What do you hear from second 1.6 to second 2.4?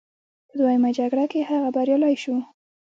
بریالی شو.